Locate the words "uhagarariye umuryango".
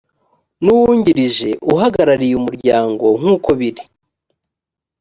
1.73-3.05